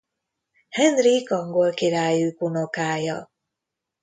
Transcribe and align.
Henrik 0.69 1.31
angol 1.31 1.73
király 1.73 2.21
ükunokája. 2.23 3.27